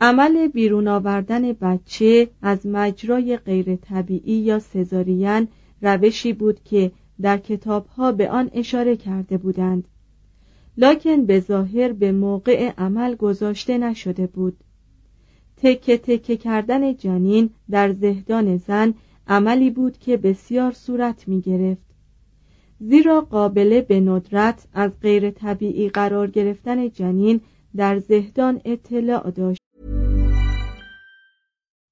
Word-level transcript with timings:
عمل 0.00 0.48
بیرون 0.48 0.88
آوردن 0.88 1.52
بچه 1.52 2.28
از 2.42 2.66
مجرای 2.66 3.36
غیر 3.36 3.76
طبیعی 3.76 4.34
یا 4.34 4.58
سزارین 4.58 5.48
روشی 5.82 6.32
بود 6.32 6.64
که 6.64 6.92
در 7.20 7.38
کتابها 7.38 8.12
به 8.12 8.30
آن 8.30 8.50
اشاره 8.52 8.96
کرده 8.96 9.38
بودند. 9.38 9.88
لکن 10.76 11.24
به 11.26 11.40
ظاهر 11.40 11.92
به 11.92 12.12
موقع 12.12 12.72
عمل 12.78 13.14
گذاشته 13.14 13.78
نشده 13.78 14.26
بود. 14.26 14.56
تکه 15.56 15.98
تکه 15.98 16.36
کردن 16.36 16.94
جنین 16.94 17.50
در 17.70 17.92
زهدان 17.92 18.56
زن 18.56 18.94
عملی 19.28 19.70
بود 19.70 19.98
که 19.98 20.16
بسیار 20.16 20.72
صورت 20.72 21.28
می 21.28 21.40
گرفت. 21.40 21.90
زیرا 22.80 23.20
قابل 23.20 23.80
به 23.80 24.00
ندرت 24.00 24.66
از 24.72 24.90
غیر 25.02 25.30
طبیعی 25.30 25.88
قرار 25.88 26.30
گرفتن 26.30 26.88
جنین 26.88 27.40
در 27.76 27.98
زهدان 27.98 28.60
اطلاع 28.64 29.30
داشت. 29.30 29.59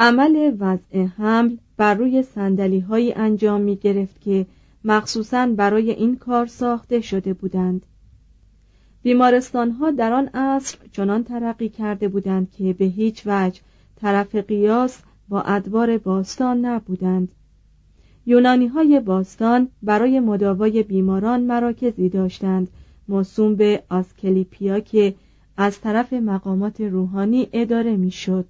عمل 0.00 0.56
وضع 0.58 1.04
حمل 1.04 1.56
بر 1.76 1.94
روی 1.94 2.22
سندلی 2.22 2.80
های 2.80 3.12
انجام 3.12 3.60
می 3.60 3.76
گرفت 3.76 4.20
که 4.20 4.46
مخصوصا 4.84 5.46
برای 5.46 5.90
این 5.90 6.16
کار 6.16 6.46
ساخته 6.46 7.00
شده 7.00 7.32
بودند. 7.32 7.86
بیمارستان 9.02 9.70
ها 9.70 9.90
در 9.90 10.12
آن 10.12 10.26
عصر 10.26 10.78
چنان 10.92 11.24
ترقی 11.24 11.68
کرده 11.68 12.08
بودند 12.08 12.50
که 12.50 12.72
به 12.72 12.84
هیچ 12.84 13.22
وجه 13.26 13.60
طرف 13.96 14.34
قیاس 14.34 15.02
با 15.28 15.40
ادوار 15.40 15.98
باستان 15.98 16.64
نبودند. 16.64 17.32
یونانی 18.26 18.66
های 18.66 19.00
باستان 19.00 19.68
برای 19.82 20.20
مداوای 20.20 20.82
بیماران 20.82 21.40
مراکزی 21.40 22.08
داشتند. 22.08 22.68
موسوم 23.08 23.54
به 23.54 23.82
آسکلیپیا 23.88 24.80
که 24.80 25.14
از 25.56 25.80
طرف 25.80 26.12
مقامات 26.12 26.80
روحانی 26.80 27.48
اداره 27.52 27.96
می‌شد. 27.96 28.46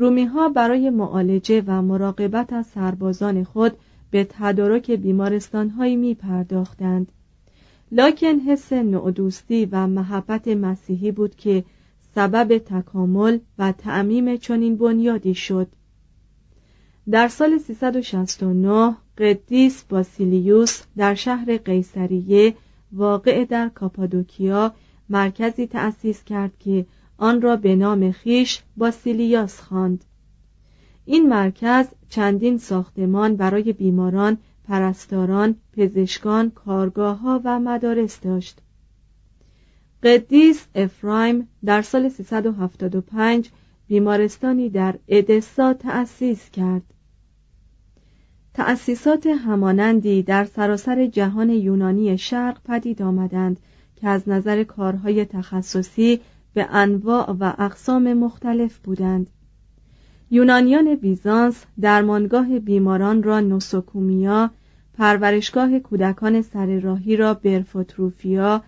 رومی 0.00 0.24
ها 0.24 0.48
برای 0.48 0.90
معالجه 0.90 1.62
و 1.66 1.82
مراقبت 1.82 2.52
از 2.52 2.66
سربازان 2.66 3.44
خود 3.44 3.72
به 4.10 4.26
تدارک 4.30 4.90
بیمارستان 4.90 5.68
هایی 5.68 5.96
می 5.96 6.14
پرداختند. 6.14 7.12
لکن 7.92 8.38
حس 8.38 8.72
نعدوستی 8.72 9.68
و 9.72 9.86
محبت 9.86 10.48
مسیحی 10.48 11.10
بود 11.10 11.36
که 11.36 11.64
سبب 12.14 12.58
تکامل 12.58 13.38
و 13.58 13.72
تعمیم 13.72 14.36
چنین 14.36 14.76
بنیادی 14.76 15.34
شد. 15.34 15.68
در 17.10 17.28
سال 17.28 17.58
369 17.58 18.96
قدیس 19.18 19.84
باسیلیوس 19.84 20.82
در 20.96 21.14
شهر 21.14 21.56
قیصریه 21.56 22.54
واقع 22.92 23.44
در 23.44 23.68
کاپادوکیا 23.68 24.74
مرکزی 25.08 25.66
تأسیس 25.66 26.24
کرد 26.24 26.52
که 26.58 26.86
آن 27.20 27.42
را 27.42 27.56
به 27.56 27.76
نام 27.76 28.12
خیش 28.12 28.62
باسیلیاس 28.76 29.60
خواند. 29.60 30.04
این 31.04 31.28
مرکز 31.28 31.86
چندین 32.08 32.58
ساختمان 32.58 33.36
برای 33.36 33.72
بیماران، 33.72 34.38
پرستاران، 34.68 35.56
پزشکان، 35.76 36.50
کارگاه 36.50 37.18
ها 37.18 37.40
و 37.44 37.60
مدارس 37.60 38.20
داشت. 38.20 38.58
قدیس 40.02 40.66
افرایم 40.74 41.48
در 41.64 41.82
سال 41.82 42.08
375 42.08 43.50
بیمارستانی 43.88 44.68
در 44.68 44.94
ادسا 45.08 45.74
تأسیس 45.74 46.50
کرد. 46.50 46.82
تأسیسات 48.54 49.26
همانندی 49.26 50.22
در 50.22 50.44
سراسر 50.44 51.06
جهان 51.06 51.50
یونانی 51.50 52.18
شرق 52.18 52.58
پدید 52.64 53.02
آمدند 53.02 53.60
که 53.96 54.08
از 54.08 54.28
نظر 54.28 54.64
کارهای 54.64 55.24
تخصصی 55.24 56.20
به 56.54 56.66
انواع 56.70 57.36
و 57.40 57.54
اقسام 57.58 58.12
مختلف 58.12 58.78
بودند. 58.78 59.30
یونانیان 60.30 60.94
بیزانس 60.94 61.64
درمانگاه 61.80 62.58
بیماران 62.58 63.22
را 63.22 63.40
نوسوکومیا، 63.40 64.50
پرورشگاه 64.98 65.78
کودکان 65.78 66.42
سرراهی 66.42 67.16
را 67.16 67.34
برفوتروفیا، 67.34 68.62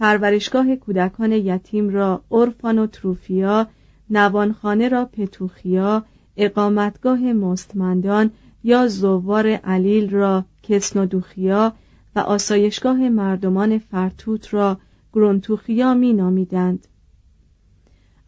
پرورشگاه 0.00 0.76
کودکان 0.76 1.32
یتیم 1.32 1.88
را 1.88 2.22
اورفانوتروفیا، 2.28 3.66
نوانخانه 4.10 4.88
را 4.88 5.04
پتوخیا، 5.04 6.04
اقامتگاه 6.36 7.32
مستمندان 7.32 8.30
یا 8.64 8.88
زوار 8.88 9.46
علیل 9.48 10.10
را 10.10 10.44
کسنودوخیا 10.62 11.72
و 12.16 12.18
آسایشگاه 12.18 13.08
مردمان 13.08 13.78
فرتوت 13.78 14.54
را 14.54 14.78
گرونتوخیا 15.12 15.94
می 15.94 16.12
نامیدند. 16.12 16.86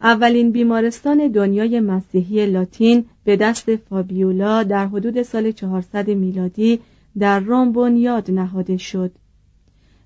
اولین 0.03 0.51
بیمارستان 0.51 1.27
دنیای 1.27 1.79
مسیحی 1.79 2.45
لاتین 2.45 3.05
به 3.23 3.35
دست 3.35 3.75
فابیولا 3.75 4.63
در 4.63 4.85
حدود 4.87 5.21
سال 5.21 5.51
400 5.51 6.09
میلادی 6.09 6.79
در 7.19 7.39
روم 7.39 7.71
بنیاد 7.71 8.31
نهاده 8.31 8.77
شد. 8.77 9.11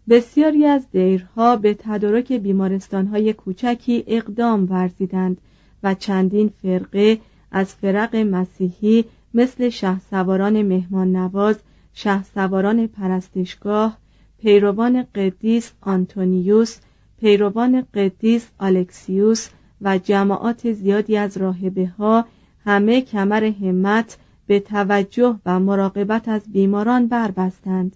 بسیاری 0.10 0.66
از 0.66 0.92
دیرها 0.92 1.56
به 1.56 1.74
تدارک 1.80 2.34
بیمارستانهای 2.34 3.34
کوچکی 3.34 4.04
اقدام 4.08 4.72
ورزیدند 4.72 5.38
و 5.84 5.94
چندین 5.94 6.52
فرقه 6.62 7.20
از 7.52 7.76
فرق 7.76 8.16
مسیحی 8.16 9.06
مثل 9.34 9.70
شه 9.70 10.00
سواران 10.00 10.62
مهمان 10.62 11.16
نواز، 11.16 11.60
شه 11.94 12.24
سواران 12.24 12.88
پرستشگاه، 12.88 13.98
پیروان 14.42 15.06
قدیس 15.16 15.72
آنتونیوس، 15.82 16.78
پیروان 17.20 17.82
قدیس 17.94 18.48
الکسیوس 18.60 19.50
و 19.82 19.98
جماعات 19.98 20.74
زیادی 20.74 21.18
از 21.18 21.38
راهبه 21.38 21.88
ها 21.88 22.26
همه 22.66 23.02
کمر 23.02 23.44
همت 23.44 24.18
به 24.48 24.60
توجه 24.60 25.40
و 25.46 25.60
مراقبت 25.60 26.28
از 26.28 26.42
بیماران 26.52 27.08
بربستند. 27.08 27.96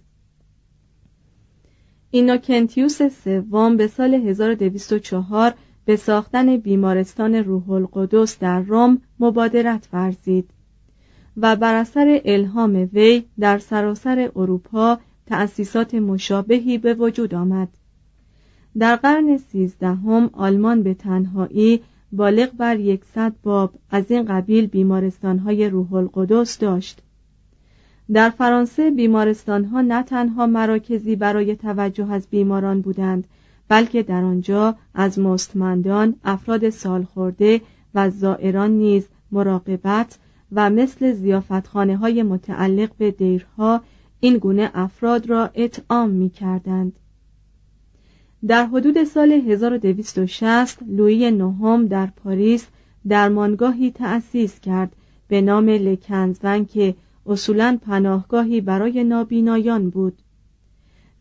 اینوکنتیوس 2.10 3.02
سوم 3.02 3.76
به 3.76 3.86
سال 3.86 4.14
1204 4.14 5.54
به 5.84 5.96
ساختن 5.96 6.56
بیمارستان 6.56 7.34
روح 7.34 7.70
القدس 7.70 8.38
در 8.38 8.60
روم 8.60 8.98
مبادرت 9.20 9.88
ورزید 9.92 10.50
و 11.36 11.56
بر 11.56 11.74
اثر 11.74 12.20
الهام 12.24 12.88
وی 12.92 13.24
در 13.38 13.58
سراسر 13.58 14.30
اروپا 14.36 14.98
تأسیسات 15.26 15.94
مشابهی 15.94 16.78
به 16.78 16.94
وجود 16.94 17.34
آمد 17.34 17.68
در 18.78 18.96
قرن 18.96 19.36
سیزدهم 19.36 20.30
آلمان 20.32 20.82
به 20.82 20.94
تنهایی 20.94 21.80
بالغ 22.12 22.50
بر 22.50 22.80
یکصد 22.80 23.32
باب 23.42 23.74
از 23.90 24.10
این 24.10 24.24
قبیل 24.24 24.66
بیمارستانهای 24.66 25.68
روح 25.68 25.94
القدس 25.94 26.58
داشت 26.58 27.02
در 28.12 28.30
فرانسه 28.30 28.90
بیمارستانها 28.90 29.80
نه 29.80 30.02
تنها 30.02 30.46
مراکزی 30.46 31.16
برای 31.16 31.56
توجه 31.56 32.12
از 32.12 32.26
بیماران 32.30 32.80
بودند 32.80 33.26
بلکه 33.68 34.02
در 34.02 34.24
آنجا 34.24 34.76
از 34.94 35.18
مستمندان 35.18 36.14
افراد 36.24 36.70
سالخورده 36.70 37.60
و 37.94 38.10
زائران 38.10 38.70
نیز 38.70 39.08
مراقبت 39.32 40.18
و 40.52 40.70
مثل 40.70 41.12
زیافتخانه 41.12 41.96
های 41.96 42.22
متعلق 42.22 42.90
به 42.98 43.10
دیرها 43.10 43.80
این 44.20 44.38
گونه 44.38 44.70
افراد 44.74 45.30
را 45.30 45.50
اطعام 45.54 46.10
می 46.10 46.30
کردند. 46.30 46.92
در 48.46 48.66
حدود 48.66 49.04
سال 49.04 49.32
1260 49.32 50.78
لویی 50.86 51.30
نهم 51.30 51.86
در 51.86 52.06
پاریس 52.06 52.66
درمانگاهی 53.08 53.90
تأسیس 53.90 54.60
کرد 54.60 54.96
به 55.28 55.40
نام 55.40 55.68
لکنزون 55.68 56.64
که 56.64 56.94
اصولا 57.26 57.78
پناهگاهی 57.82 58.60
برای 58.60 59.04
نابینایان 59.04 59.90
بود 59.90 60.18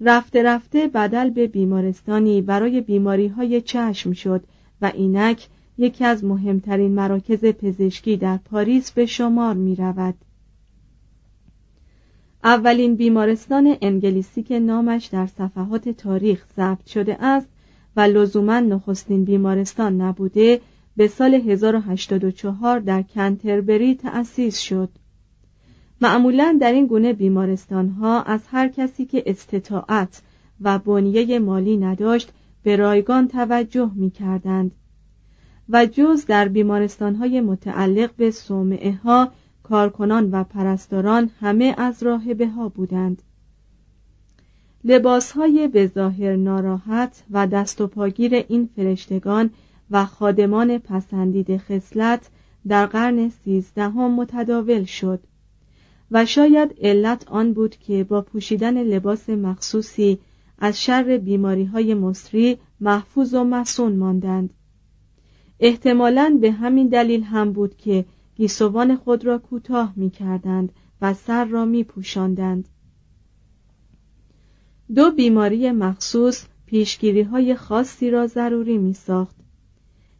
رفته 0.02 0.44
رفته 0.44 0.88
بدل 0.88 1.30
به 1.30 1.48
بیمارستانی 1.48 2.42
برای 2.42 2.82
بیماری 2.82 3.28
های 3.28 3.62
چشم 3.62 4.14
شد 4.14 4.44
و 4.82 4.92
اینک 4.96 5.48
یکی 5.78 6.06
از 6.06 6.24
مهمترین 6.24 6.92
مراکز 6.92 7.46
پزشکی 7.46 8.18
در 8.18 8.38
پاریس 8.38 8.92
به 8.92 9.06
شمار 9.06 9.54
می 9.54 9.76
رود. 9.76 10.16
اولین 12.44 12.96
بیمارستان 12.96 13.78
انگلیسی 13.82 14.44
که 14.44 14.60
نامش 14.60 15.06
در 15.06 15.28
صفحات 15.28 15.90
تاریخ 15.90 16.46
ثبت 16.56 16.88
شده 16.88 17.24
است 17.24 17.48
و 17.96 18.02
لزوما 18.02 18.60
نخستین 18.60 19.26
بیمارستان 19.26 20.02
نبوده 20.02 20.62
به 20.98 21.08
سال 21.08 21.34
1084 21.34 22.80
در 22.80 23.02
کنتربری 23.02 23.96
تأسیس 23.96 24.60
شد. 24.60 24.90
معمولا 26.02 26.58
در 26.62 26.72
این 26.72 26.88
گونه 26.88 27.14
بیمارستان 27.14 27.90
ها 27.90 28.22
از 28.22 28.42
هر 28.48 28.68
کسی 28.68 29.06
که 29.06 29.24
استطاعت 29.26 30.22
و 30.62 30.80
بنیه 30.80 31.40
مالی 31.40 31.78
نداشت 31.78 32.32
به 32.64 32.76
رایگان 32.76 33.28
توجه 33.28 33.92
می 33.96 34.12
کردند 34.12 34.72
و 35.70 35.86
جز 35.86 36.26
در 36.26 36.48
بیمارستان 36.48 37.16
های 37.16 37.42
متعلق 37.42 38.12
به 38.18 38.32
صومعه 38.32 39.00
ها 39.04 39.32
کارکنان 39.70 40.32
و 40.32 40.44
پرستاران 40.44 41.30
همه 41.40 41.76
از 41.78 42.04
راهبه 42.04 42.48
ها 42.48 42.70
بودند. 42.70 43.22
لباس 44.84 45.32
های 45.32 45.68
به 45.68 45.88
ظاهر 45.88 46.36
ناراحت 46.36 47.24
و 47.32 47.48
دست 47.48 47.82
و 47.82 47.88
پاگیر 47.88 48.36
این 48.36 48.70
فرشتگان 48.76 49.50
و 49.92 50.06
خادمان 50.06 50.78
پسندیده 50.78 51.58
خصلت 51.58 52.30
در 52.68 52.86
قرن 52.86 53.30
سیزدهم 53.30 54.12
متداول 54.12 54.84
شد 54.84 55.20
و 56.12 56.26
شاید 56.26 56.76
علت 56.82 57.28
آن 57.28 57.54
بود 57.54 57.76
که 57.76 58.04
با 58.04 58.22
پوشیدن 58.22 58.84
لباس 58.84 59.30
مخصوصی 59.30 60.20
از 60.60 60.84
شر 60.84 61.18
بیماری 61.18 61.66
های 61.66 61.94
مصری 61.94 62.58
محفوظ 62.82 63.34
و 63.34 63.44
مسون 63.44 63.96
ماندند. 63.96 64.54
احتمالاً 65.60 66.38
به 66.42 66.52
همین 66.52 66.88
دلیل 66.88 67.24
هم 67.24 67.54
بود 67.54 67.78
که 67.78 68.06
گیسوان 68.40 68.96
خود 68.96 69.26
را 69.26 69.38
کوتاه 69.38 69.94
می 69.96 70.10
کردند 70.10 70.72
و 71.02 71.14
سر 71.14 71.46
را 71.46 71.66
می 71.66 71.84
پوشاندند. 71.84 72.70
دو 74.96 75.12
بیماری 75.12 75.72
مخصوص 75.72 76.46
پیشگیری 76.66 77.22
های 77.22 77.56
خاصی 77.56 78.12
را 78.12 78.28
ضروری 78.28 78.78
می 78.78 78.94
ساخت. 78.94 79.36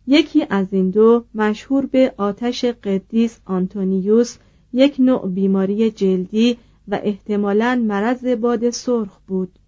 یکی 0.08 0.46
از 0.50 0.74
این 0.74 0.90
دو 0.90 1.26
مشهور 1.36 1.86
به 1.86 2.14
آتش 2.18 2.66
قدیس 2.66 3.40
آنتونیوس 3.46 4.38
یک 4.74 4.96
نوع 5.00 5.30
بیماری 5.30 5.92
جلدی 5.92 6.58
و 6.88 7.00
احتمالاً 7.04 7.84
مرض 7.88 8.26
باد 8.26 8.70
سرخ 8.70 9.20
بود 9.28 9.60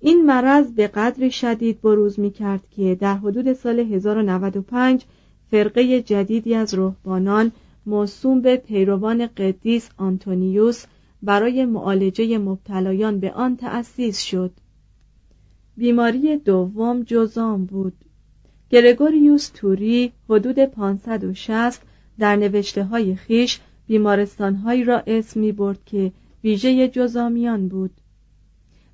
این 0.00 0.26
مرض 0.26 0.72
به 0.72 0.86
قدری 0.86 1.30
شدید 1.30 1.80
بروز 1.80 2.20
می 2.20 2.30
کرد 2.30 2.68
که 2.70 2.94
در 2.94 3.14
حدود 3.14 3.52
سال 3.52 3.80
1095 3.80 5.04
فرقه 5.50 6.02
جدیدی 6.02 6.54
از 6.54 6.74
روحانان 6.74 7.52
موسوم 7.86 8.40
به 8.40 8.56
پیروان 8.56 9.26
قدیس 9.26 9.90
آنتونیوس 9.96 10.84
برای 11.22 11.64
معالجه 11.64 12.38
مبتلایان 12.38 13.20
به 13.20 13.32
آن 13.32 13.56
تأسیس 13.56 14.20
شد. 14.20 14.52
بیماری 15.76 16.36
دوم 16.36 17.02
جزام 17.02 17.64
بود. 17.64 17.94
گرگوریوس 18.70 19.48
توری 19.48 20.12
حدود 20.30 20.58
560 20.58 21.82
در 22.18 22.36
نوشته 22.36 22.84
های 22.84 23.14
خیش 23.14 23.60
بیمارستانهایی 23.86 24.84
را 24.84 25.02
اسم 25.06 25.40
می 25.40 25.52
برد 25.52 25.78
که 25.86 26.12
ویژه 26.44 26.88
جزامیان 26.88 27.68
بود. 27.68 27.90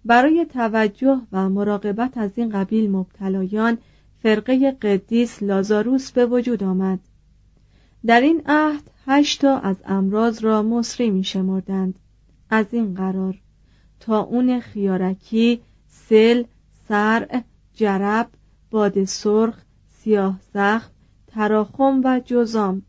برای 0.04 0.46
توجه 0.52 1.20
و 1.32 1.48
مراقبت 1.48 2.18
از 2.18 2.30
این 2.36 2.48
قبیل 2.48 2.90
مبتلایان 2.90 3.78
فرقه 4.22 4.70
قدیس 4.70 5.42
لازاروس 5.42 6.12
به 6.12 6.26
وجود 6.26 6.64
آمد. 6.64 6.98
در 8.06 8.20
این 8.20 8.42
عهد 8.46 8.90
هشتا 9.06 9.58
از 9.58 9.76
امراض 9.84 10.44
را 10.44 10.62
مصری 10.62 11.10
می 11.10 11.24
شمردند. 11.24 11.94
از 12.50 12.66
این 12.72 12.94
قرار 12.94 13.38
تا 14.00 14.20
اون 14.20 14.60
خیارکی 14.60 15.60
سل 15.88 16.44
سرع 16.88 17.40
جرب 17.74 18.28
باد 18.70 19.04
سرخ 19.04 19.62
سیاه 19.88 20.40
زخم 20.54 20.90
تراخم 21.26 22.00
و 22.04 22.20
جزام. 22.24 22.82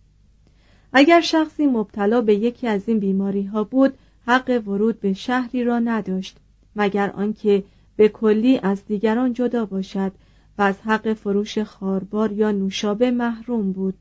اگر 0.93 1.21
شخصی 1.21 1.65
مبتلا 1.65 2.21
به 2.21 2.35
یکی 2.35 2.67
از 2.67 2.89
این 2.89 2.99
بیماری 2.99 3.43
ها 3.43 3.63
بود 3.63 3.93
حق 4.25 4.61
ورود 4.67 4.99
به 4.99 5.13
شهری 5.13 5.63
را 5.63 5.79
نداشت 5.79 6.37
مگر 6.75 7.09
آنکه 7.09 7.63
به 7.95 8.09
کلی 8.09 8.59
از 8.63 8.85
دیگران 8.85 9.33
جدا 9.33 9.65
باشد 9.65 10.11
و 10.57 10.61
از 10.61 10.81
حق 10.81 11.13
فروش 11.13 11.59
خاربار 11.59 12.31
یا 12.31 12.51
نوشابه 12.51 13.11
محروم 13.11 13.71
بود. 13.71 13.93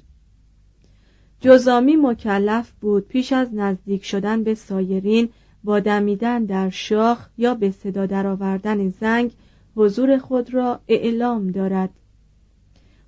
جزامی 1.40 1.96
مکلف 1.96 2.72
بود 2.80 3.08
پیش 3.08 3.32
از 3.32 3.54
نزدیک 3.54 4.04
شدن 4.04 4.44
به 4.44 4.54
سایرین 4.54 5.28
با 5.64 5.80
دمیدن 5.80 6.44
در 6.44 6.70
شاخ 6.70 7.28
یا 7.38 7.54
به 7.54 7.70
صدا 7.70 8.06
درآوردن 8.06 8.88
زنگ 8.88 9.32
حضور 9.76 10.18
خود 10.18 10.54
را 10.54 10.80
اعلام 10.88 11.50
دارد. 11.50 11.90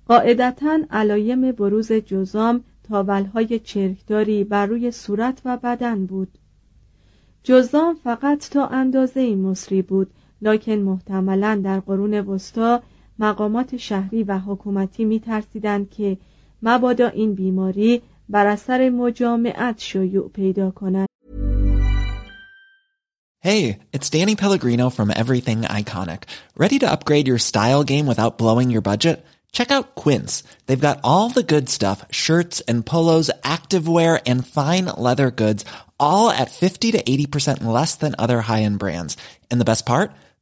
قاعدتا 0.07 0.79
علایم 0.91 1.51
بروز 1.51 1.91
جزام 1.91 2.63
تاولهای 2.83 3.59
چرکداری 3.59 4.43
بر 4.43 4.65
روی 4.65 4.91
صورت 4.91 5.41
و 5.45 5.57
بدن 5.57 6.05
بود. 6.05 6.37
جزام 7.43 7.95
فقط 7.95 8.49
تا 8.49 8.67
اندازه 8.67 9.35
مصری 9.35 9.81
بود 9.81 10.11
لکن 10.41 10.71
محتملا 10.71 11.61
در 11.63 11.79
قرون 11.79 12.13
وسطا 12.13 12.81
مقامات 13.19 13.77
شهری 13.77 14.23
و 14.23 14.39
حکومتی 14.39 15.05
می 15.05 15.19
ترسیدند 15.19 15.89
که 15.89 16.17
مبادا 16.61 17.07
این 17.07 17.35
بیماری 17.35 18.01
بر 18.29 18.47
اثر 18.47 18.89
مجامعت 18.89 19.81
شیوع 19.81 20.29
پیدا 20.29 20.71
کند 20.71 21.07
Hey, 23.45 23.77
it's 23.93 24.09
Danny 24.09 24.35
Pellegrino 24.35 24.89
from 24.89 25.11
Everything 25.15 25.61
Iconic. 25.61 26.23
Ready 26.57 26.79
to 26.79 26.91
upgrade 26.91 27.27
your 27.27 27.37
style 27.37 27.83
game 27.83 28.07
without 28.07 28.39
blowing 28.39 28.71
your 28.71 28.81
budget? 28.81 29.23
Check 29.51 29.69
out 29.71 29.93
Quince. 29.93 30.43
They've 30.65 30.87
got 30.87 30.99
all 31.03 31.29
the 31.29 31.43
good 31.43 31.69
stuff, 31.69 32.03
shirts 32.09 32.61
and 32.61 32.83
polos, 32.83 33.29
activewear, 33.43 34.19
and 34.25 34.47
fine 34.47 34.85
leather 34.85 35.29
goods, 35.29 35.63
all 35.99 36.31
at 36.31 36.49
50 36.49 36.93
to 36.93 37.03
80% 37.03 37.63
less 37.63 37.95
than 37.95 38.15
other 38.17 38.41
high-end 38.41 38.79
brands. 38.79 39.15
And 39.51 39.61
the 39.61 39.71
best 39.71 39.85
part? 39.85 40.11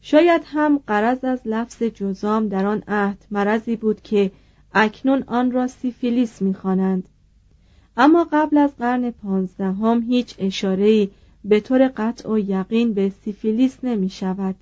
شاید 0.00 0.42
هم 0.44 0.80
قرض 0.86 1.24
از 1.24 1.40
لفظ 1.44 1.82
جزام 1.82 2.48
در 2.48 2.66
آن 2.66 2.82
عهد 2.88 3.26
مرضی 3.30 3.76
بود 3.76 4.02
که 4.02 4.30
اکنون 4.74 5.24
آن 5.26 5.50
را 5.50 5.66
سیفیلیس 5.66 6.42
می‌خوانند 6.42 7.08
اما 7.96 8.28
قبل 8.32 8.58
از 8.58 8.76
قرن 8.76 9.10
پانزدهم 9.10 10.02
هیچ 10.02 10.34
اشاره‌ای 10.38 11.08
به 11.44 11.60
طور 11.60 11.88
قطع 11.96 12.30
و 12.30 12.38
یقین 12.38 12.94
به 12.94 13.12
سیفیلیس 13.24 13.78
نمی 13.82 14.08
شود. 14.08 14.54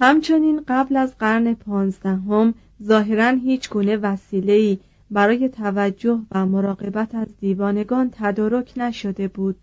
همچنین 0.00 0.64
قبل 0.68 0.96
از 0.96 1.18
قرن 1.18 1.54
پانزدهم 1.54 2.54
ظاهرا 2.82 3.28
هیچ 3.28 3.70
گونه 3.70 3.96
وسیله‌ای 3.96 4.78
برای 5.10 5.48
توجه 5.48 6.20
و 6.30 6.46
مراقبت 6.46 7.14
از 7.14 7.28
دیوانگان 7.40 8.10
تدارک 8.12 8.72
نشده 8.76 9.28
بود 9.28 9.56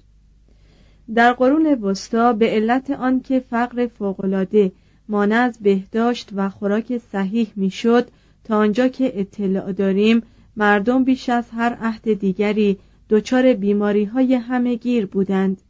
در 1.16 1.34
قرون 1.34 1.66
وسطا 1.66 2.34
به 2.34 2.50
علت 2.50 2.90
آنکه 2.90 3.40
فقر 3.40 3.88
فوقالعاده 3.88 4.72
مانع 5.10 5.36
از 5.36 5.60
بهداشت 5.62 6.30
و 6.36 6.50
خوراک 6.50 6.98
صحیح 7.12 7.52
می‌شد 7.56 8.10
تا 8.44 8.58
آنجا 8.58 8.88
که 8.88 9.20
اطلاع 9.20 9.72
داریم 9.72 10.22
مردم 10.56 11.04
بیش 11.04 11.30
از 11.30 11.50
هر 11.50 11.78
عهد 11.82 12.14
دیگری 12.14 12.80
دچار 13.10 13.54
بیماری 13.54 14.06
های 14.06 14.34
همهگیر 14.36 15.06
بودند. 15.06 15.62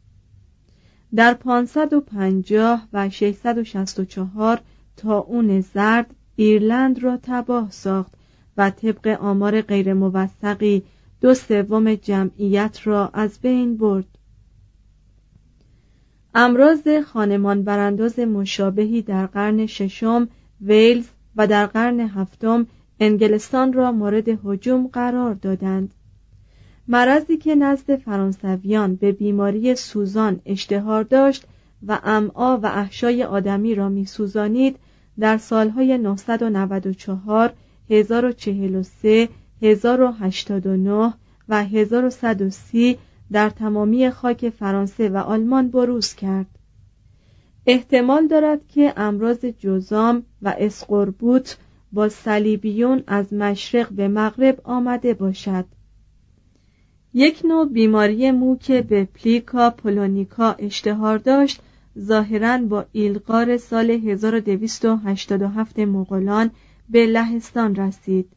در 1.14 1.34
550 1.34 2.88
و 2.92 3.10
664 3.10 4.60
تا 4.96 5.18
اون 5.18 5.60
زرد 5.60 6.14
ایرلند 6.36 7.02
را 7.02 7.18
تباه 7.22 7.70
ساخت 7.70 8.12
و 8.56 8.70
طبق 8.70 9.18
آمار 9.20 9.60
غیر 9.60 9.94
موثقی 9.94 10.82
دو 11.20 11.34
سوم 11.34 11.94
جمعیت 11.94 12.80
را 12.84 13.08
از 13.08 13.38
بین 13.42 13.76
برد. 13.76 14.09
امراض 16.34 16.88
خانمان 17.06 17.64
برانداز 17.64 18.18
مشابهی 18.18 19.02
در 19.02 19.26
قرن 19.26 19.66
ششم 19.66 20.28
ویلز 20.60 21.08
و 21.36 21.46
در 21.46 21.66
قرن 21.66 22.00
هفتم 22.00 22.66
انگلستان 23.00 23.72
را 23.72 23.92
مورد 23.92 24.28
هجوم 24.28 24.86
قرار 24.86 25.34
دادند. 25.34 25.94
مرضی 26.88 27.36
که 27.36 27.54
نزد 27.54 27.96
فرانسویان 27.96 28.94
به 28.94 29.12
بیماری 29.12 29.74
سوزان 29.74 30.40
اشتهار 30.46 31.02
داشت 31.02 31.44
و 31.86 32.00
امعا 32.04 32.56
و 32.56 32.66
احشای 32.66 33.24
آدمی 33.24 33.74
را 33.74 33.88
میسوزانید 33.88 34.76
در 35.18 35.38
سالهای 35.38 35.98
994 35.98 37.52
1043 37.90 39.28
1089 39.62 41.14
و 41.48 41.64
1130 41.64 42.98
در 43.32 43.50
تمامی 43.50 44.10
خاک 44.10 44.50
فرانسه 44.50 45.08
و 45.08 45.16
آلمان 45.16 45.68
بروز 45.68 46.14
کرد. 46.14 46.46
احتمال 47.66 48.26
دارد 48.26 48.68
که 48.68 48.92
امراض 48.96 49.44
جزام 49.44 50.22
و 50.42 50.54
اسقربوت 50.58 51.58
با 51.92 52.08
صلیبیون 52.08 53.02
از 53.06 53.32
مشرق 53.32 53.92
به 53.92 54.08
مغرب 54.08 54.60
آمده 54.64 55.14
باشد. 55.14 55.64
یک 57.14 57.42
نوع 57.44 57.68
بیماری 57.68 58.30
مو 58.30 58.56
که 58.56 58.82
به 58.82 59.04
پلیکا 59.04 59.70
پولونیکا 59.70 60.52
اشتهار 60.52 61.18
داشت 61.18 61.60
ظاهرا 61.98 62.58
با 62.58 62.84
ایلقار 62.92 63.56
سال 63.56 63.90
1287 63.90 65.78
مغولان 65.78 66.50
به 66.88 67.06
لهستان 67.06 67.76
رسید. 67.76 68.32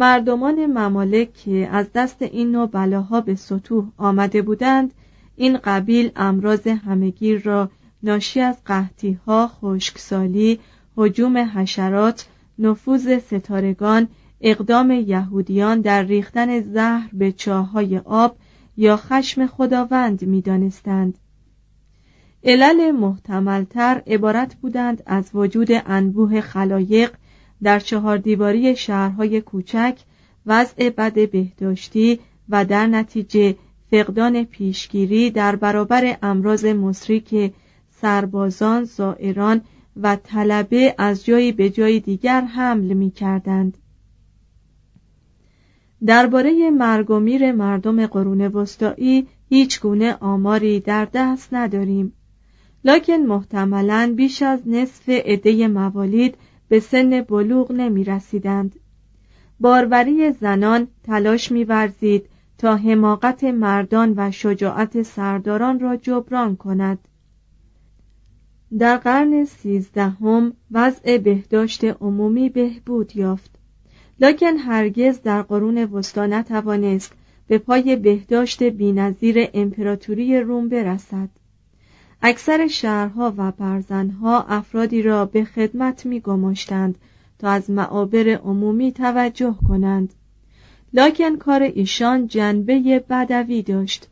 مردمان 0.00 0.66
ممالک 0.66 1.34
که 1.34 1.68
از 1.72 1.86
دست 1.94 2.22
این 2.22 2.50
نوع 2.50 2.66
بلاها 2.66 3.20
به 3.20 3.34
سطوح 3.34 3.84
آمده 3.96 4.42
بودند 4.42 4.94
این 5.36 5.58
قبیل 5.64 6.10
امراض 6.16 6.66
همگیر 6.66 7.40
را 7.42 7.70
ناشی 8.02 8.40
از 8.40 8.56
قحطی 8.64 9.12
ها، 9.26 9.48
خشکسالی، 9.48 10.60
حجوم 10.96 11.36
حشرات، 11.38 12.26
نفوذ 12.58 13.18
ستارگان، 13.18 14.08
اقدام 14.40 14.90
یهودیان 14.90 15.80
در 15.80 16.02
ریختن 16.02 16.60
زهر 16.60 17.10
به 17.12 17.32
چاهای 17.32 17.98
آب 17.98 18.36
یا 18.76 18.96
خشم 18.96 19.46
خداوند 19.46 20.24
می‌دانستند. 20.24 21.18
علل 22.44 22.90
محتملتر 22.90 24.02
عبارت 24.06 24.54
بودند 24.54 25.02
از 25.06 25.30
وجود 25.34 25.68
انبوه 25.86 26.40
خلایق 26.40 27.12
در 27.62 27.80
چهار 27.80 28.18
دیواری 28.18 28.76
شهرهای 28.76 29.40
کوچک 29.40 29.98
وضع 30.46 30.90
بد 30.90 31.30
بهداشتی 31.30 32.18
و 32.48 32.64
در 32.64 32.86
نتیجه 32.86 33.56
فقدان 33.90 34.44
پیشگیری 34.44 35.30
در 35.30 35.56
برابر 35.56 36.18
امراض 36.22 36.64
مصری 36.64 37.20
که 37.20 37.52
سربازان، 37.90 38.84
زائران 38.84 39.60
و 39.96 40.16
طلبه 40.16 40.94
از 40.98 41.24
جایی 41.24 41.52
به 41.52 41.70
جای 41.70 42.00
دیگر 42.00 42.40
حمل 42.40 42.92
می 42.92 43.10
کردند. 43.10 43.78
درباره 46.06 46.70
مرگ 46.70 47.10
و 47.10 47.20
میر 47.20 47.52
مردم 47.52 48.06
قرون 48.06 48.40
وسطایی 48.40 49.26
هیچ 49.48 49.80
گونه 49.80 50.16
آماری 50.20 50.80
در 50.80 51.08
دست 51.14 51.48
نداریم 51.54 52.12
لکن 52.84 53.12
محتملا 53.12 54.14
بیش 54.16 54.42
از 54.42 54.60
نصف 54.66 55.08
عده 55.08 55.68
موالید 55.68 56.34
به 56.70 56.80
سن 56.80 57.20
بلوغ 57.20 57.72
نمی 57.72 58.04
رسیدند. 58.04 58.76
باروری 59.60 60.32
زنان 60.32 60.88
تلاش 61.04 61.52
می 61.52 61.64
ورزید 61.64 62.26
تا 62.58 62.76
حماقت 62.76 63.44
مردان 63.44 64.14
و 64.16 64.30
شجاعت 64.30 65.02
سرداران 65.02 65.80
را 65.80 65.96
جبران 65.96 66.56
کند. 66.56 66.98
در 68.78 68.96
قرن 68.96 69.44
سیزدهم 69.44 70.52
وضع 70.70 71.18
بهداشت 71.18 71.84
عمومی 71.84 72.48
بهبود 72.48 73.16
یافت. 73.16 73.50
لکن 74.20 74.56
هرگز 74.56 75.22
در 75.22 75.42
قرون 75.42 75.78
وسطا 75.78 76.26
نتوانست 76.26 77.12
به 77.46 77.58
پای 77.58 77.96
بهداشت 77.96 78.62
بینظیر 78.62 79.48
امپراتوری 79.54 80.40
روم 80.40 80.68
برسد 80.68 81.28
اکثر 82.22 82.66
شهرها 82.66 83.34
و 83.36 83.52
برزنها 83.52 84.42
افرادی 84.42 85.02
را 85.02 85.24
به 85.24 85.44
خدمت 85.44 86.06
می 86.06 86.20
گماشتند 86.20 86.98
تا 87.38 87.48
از 87.48 87.70
معابر 87.70 88.28
عمومی 88.28 88.92
توجه 88.92 89.54
کنند. 89.68 90.14
لکن 90.92 91.36
کار 91.36 91.62
ایشان 91.62 92.26
جنبه 92.26 93.04
بدوی 93.10 93.62
داشت. 93.62 94.08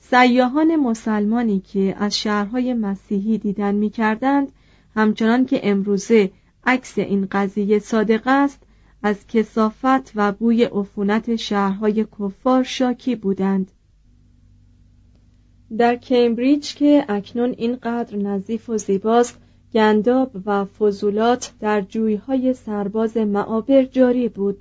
سیاهان 0.00 0.76
مسلمانی 0.76 1.60
که 1.60 1.96
از 1.98 2.18
شهرهای 2.18 2.74
مسیحی 2.74 3.38
دیدن 3.38 3.74
می 3.74 3.90
کردند 3.90 4.52
همچنان 4.94 5.46
که 5.46 5.60
امروزه 5.62 6.30
عکس 6.64 6.98
این 6.98 7.28
قضیه 7.30 7.78
صادق 7.78 8.22
است 8.26 8.62
از 9.02 9.26
کسافت 9.26 10.12
و 10.14 10.32
بوی 10.32 10.64
عفونت 10.64 11.36
شهرهای 11.36 12.06
کفار 12.20 12.62
شاکی 12.62 13.16
بودند. 13.16 13.72
در 15.78 15.96
کمبریج 15.96 16.74
که 16.74 17.04
اکنون 17.08 17.54
اینقدر 17.58 18.16
نظیف 18.16 18.70
و 18.70 18.78
زیباست 18.78 19.38
گنداب 19.74 20.30
و 20.46 20.64
فضولات 20.64 21.52
در 21.60 21.80
جویهای 21.80 22.54
سرباز 22.54 23.16
معابر 23.16 23.82
جاری 23.82 24.28
بود 24.28 24.60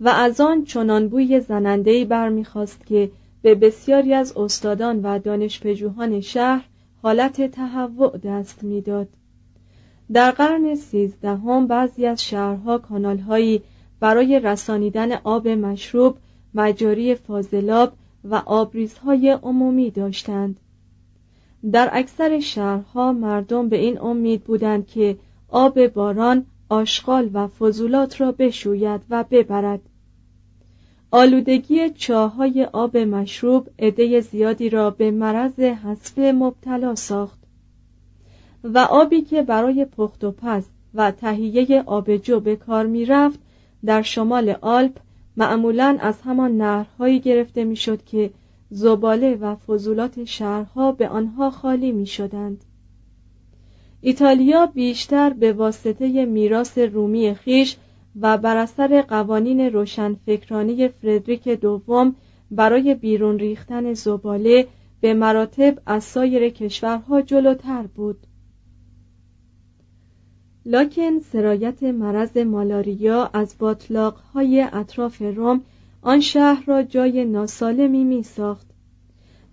و 0.00 0.08
از 0.08 0.40
آن 0.40 0.64
چنان 0.64 1.08
بوی 1.08 1.40
زنندهی 1.40 2.04
برمیخواست 2.04 2.86
که 2.86 3.10
به 3.42 3.54
بسیاری 3.54 4.14
از 4.14 4.36
استادان 4.36 5.00
و 5.02 5.18
دانشپژوهان 5.18 6.20
شهر 6.20 6.64
حالت 7.02 7.50
تهوع 7.50 8.18
دست 8.18 8.64
می‌داد. 8.64 9.08
در 10.12 10.30
قرن 10.30 10.74
سیزدهم 10.74 11.66
بعضی 11.66 12.06
از 12.06 12.24
شهرها 12.24 12.78
کانالهایی 12.78 13.62
برای 14.00 14.40
رسانیدن 14.40 15.12
آب 15.12 15.48
مشروب 15.48 16.16
مجاری 16.54 17.14
فاضلاب 17.14 17.92
و 18.24 18.34
آبریزهای 18.34 19.30
عمومی 19.30 19.90
داشتند. 19.90 20.56
در 21.72 21.90
اکثر 21.92 22.40
شهرها 22.40 23.12
مردم 23.12 23.68
به 23.68 23.76
این 23.76 24.00
امید 24.00 24.44
بودند 24.44 24.86
که 24.86 25.16
آب 25.48 25.86
باران 25.86 26.46
آشغال 26.68 27.30
و 27.32 27.46
فضولات 27.46 28.20
را 28.20 28.32
بشوید 28.32 29.00
و 29.10 29.24
ببرد. 29.30 29.80
آلودگی 31.10 31.90
چاهای 31.90 32.64
آب 32.64 32.96
مشروب 32.96 33.68
عده 33.78 34.20
زیادی 34.20 34.70
را 34.70 34.90
به 34.90 35.10
مرض 35.10 35.60
حسفه 35.60 36.32
مبتلا 36.32 36.94
ساخت 36.94 37.38
و 38.64 38.78
آبی 38.78 39.22
که 39.22 39.42
برای 39.42 39.84
پخت 39.84 40.24
و 40.24 40.32
پز 40.32 40.64
و 40.94 41.10
تهیه 41.10 41.82
آبجو 41.86 42.40
به 42.40 42.56
کار 42.56 42.86
می 42.86 43.04
رفت 43.04 43.38
در 43.84 44.02
شمال 44.02 44.56
آلپ 44.60 44.98
معمولا 45.36 45.98
از 46.00 46.20
همان 46.20 46.56
نهرهایی 46.56 47.20
گرفته 47.20 47.64
می‌شد 47.64 48.04
که 48.04 48.30
زباله 48.70 49.34
و 49.34 49.54
فضولات 49.54 50.24
شهرها 50.24 50.92
به 50.92 51.08
آنها 51.08 51.50
خالی 51.50 51.92
می 51.92 52.06
شدند. 52.06 52.64
ایتالیا 54.00 54.66
بیشتر 54.66 55.30
به 55.30 55.52
واسطه 55.52 56.24
میراث 56.24 56.78
رومی 56.78 57.34
خیش 57.34 57.76
و 58.20 58.38
بر 58.38 58.56
اثر 58.56 59.02
قوانین 59.02 59.60
روشنفکرانی 59.60 60.88
فردریک 60.88 61.48
دوم 61.48 62.14
برای 62.50 62.94
بیرون 62.94 63.38
ریختن 63.38 63.94
زباله 63.94 64.66
به 65.00 65.14
مراتب 65.14 65.78
از 65.86 66.04
سایر 66.04 66.48
کشورها 66.48 67.22
جلوتر 67.22 67.82
بود 67.82 68.26
لکن 70.66 71.18
سرایت 71.18 71.82
مرض 71.82 72.36
مالاریا 72.36 73.30
از 73.32 73.54
باطلاقهای 73.58 74.60
اطراف 74.72 75.22
روم 75.22 75.60
آن 76.02 76.20
شهر 76.20 76.64
را 76.66 76.82
جای 76.82 77.24
ناسالمی 77.24 78.04
می 78.04 78.22
ساخت 78.22 78.66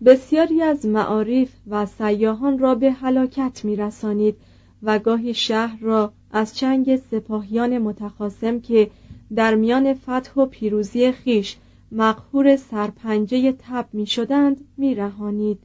بسیاری 0.06 0.62
از 0.62 0.86
معارف 0.86 1.50
و 1.68 1.86
سیاهان 1.86 2.60
را 2.60 2.75
به 2.75 2.92
هلاکت 2.92 3.66
می 3.66 3.75
رسانید 3.75 4.36
و 4.84 5.00
گاهی 5.00 5.34
شهر 5.34 5.80
را 5.82 6.13
از 6.32 6.56
چنگ 6.56 6.96
سپاهیان 6.96 7.78
متخاسم 7.78 8.60
که 8.60 8.89
در 9.36 9.56
میان 9.56 9.94
فتح 9.94 10.34
و 10.42 10.46
پیروزی 10.46 11.12
خیش 11.12 11.58
مقهور 11.92 12.56
سرپنجه 12.56 13.51
تب 13.51 13.86
می 13.94 14.06
شدند 14.06 14.58
می 14.78 14.96
رهانید. 14.96 15.60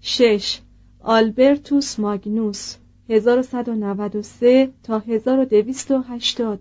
شش 0.00 0.60
آلبرتوس 1.00 2.00
ماگنوس 2.00 2.76
1193 3.08 4.70
تا 4.82 4.98
1280 4.98 6.60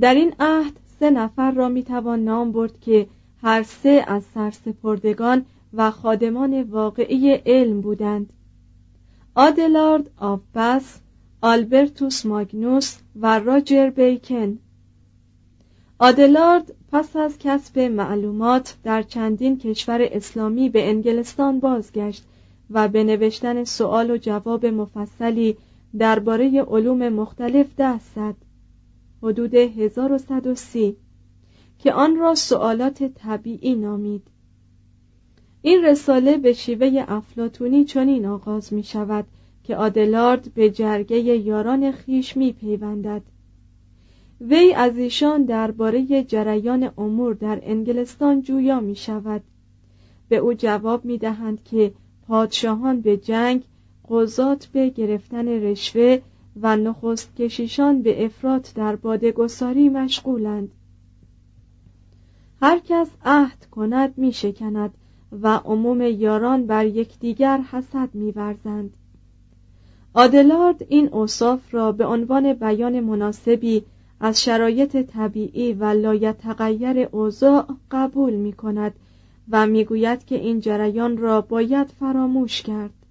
در 0.00 0.14
این 0.14 0.34
عهد 0.40 0.72
سه 1.00 1.10
نفر 1.10 1.50
را 1.50 1.68
می‌توان 1.68 2.24
نام 2.24 2.52
برد 2.52 2.80
که 2.80 3.06
هر 3.42 3.62
سه 3.62 4.04
از 4.06 4.22
سرسپردگان 4.34 5.44
و 5.72 5.90
خادمان 5.90 6.62
واقعی 6.62 7.32
علم 7.46 7.80
بودند. 7.80 8.32
آدلارد 9.34 10.10
آف 10.18 10.40
بس 10.54 11.00
آلبرتوس 11.40 12.26
ماگنوس 12.26 12.96
و 13.20 13.38
راجر 13.38 13.90
بیکن. 13.90 14.58
آدلارد 15.98 16.74
پس 16.92 17.16
از 17.16 17.38
کسب 17.38 17.78
معلومات 17.78 18.76
در 18.84 19.02
چندین 19.02 19.58
کشور 19.58 20.08
اسلامی 20.12 20.68
به 20.68 20.88
انگلستان 20.88 21.60
بازگشت 21.60 22.24
و 22.72 22.88
به 22.88 23.04
نوشتن 23.04 23.64
سؤال 23.64 24.10
و 24.10 24.16
جواب 24.16 24.66
مفصلی 24.66 25.56
درباره 25.98 26.62
علوم 26.62 27.08
مختلف 27.08 27.66
دست 27.78 28.14
زد. 28.14 28.34
حدود 29.22 29.54
1130 29.54 30.96
که 31.78 31.92
آن 31.92 32.16
را 32.16 32.34
سؤالات 32.34 33.02
طبیعی 33.02 33.74
نامید. 33.74 34.22
این 35.62 35.84
رساله 35.84 36.36
به 36.36 36.52
شیوه 36.52 37.04
افلاتونی 37.08 37.84
چنین 37.84 38.26
آغاز 38.26 38.72
می 38.72 38.82
شود 38.82 39.24
که 39.64 39.76
آدلارد 39.76 40.54
به 40.54 40.70
جرگه 40.70 41.18
یاران 41.18 41.92
خیش 41.92 42.36
می 42.36 42.52
پیوندد. 42.52 43.22
وی 44.40 44.74
از 44.74 44.98
ایشان 44.98 45.44
درباره 45.44 46.22
جریان 46.22 46.90
امور 46.98 47.34
در 47.34 47.60
انگلستان 47.62 48.42
جویا 48.42 48.80
می 48.80 48.96
شود. 48.96 49.42
به 50.28 50.36
او 50.36 50.54
جواب 50.54 51.04
می 51.04 51.18
دهند 51.18 51.64
که 51.64 51.92
پادشاهان 52.28 53.00
به 53.00 53.16
جنگ 53.16 53.64
قضات 54.08 54.66
به 54.66 54.88
گرفتن 54.88 55.48
رشوه 55.48 56.18
و 56.60 56.76
نخست 56.76 57.36
کشیشان 57.36 58.02
به 58.02 58.24
افراط 58.24 58.74
در 58.74 58.96
بادگساری 58.96 59.88
مشغولند. 59.88 60.72
هر 62.60 62.78
کس 62.78 63.08
عهد 63.24 63.66
کند 63.70 64.14
می 64.16 64.32
شکند 64.32 64.94
و 65.42 65.56
عموم 65.56 66.02
یاران 66.02 66.66
بر 66.66 66.86
یکدیگر 66.86 67.58
حسد 67.58 68.08
میورزند. 68.14 68.96
آدلارد 70.14 70.86
این 70.88 71.08
اوصاف 71.08 71.74
را 71.74 71.92
به 71.92 72.06
عنوان 72.06 72.52
بیان 72.52 73.00
مناسبی 73.00 73.84
از 74.20 74.42
شرایط 74.42 74.96
طبیعی 74.96 75.72
و 75.72 75.84
لایتغیر 75.84 77.08
اوضاع 77.12 77.66
قبول 77.90 78.32
می 78.32 78.52
کند 78.52 78.94
و 79.50 79.66
می‌گوید 79.66 80.24
که 80.24 80.34
این 80.34 80.60
جریان 80.60 81.16
را 81.16 81.40
باید 81.40 81.88
فراموش 82.00 82.62
کرد. 82.62 83.01